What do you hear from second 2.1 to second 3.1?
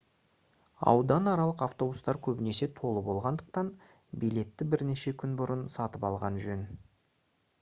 көбінесе толы